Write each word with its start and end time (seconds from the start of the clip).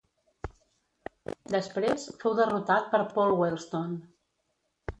Després, 1.55 2.07
fou 2.23 2.35
derrotat 2.41 2.89
per 2.95 3.05
Paul 3.15 3.37
Wellstone. 3.43 4.03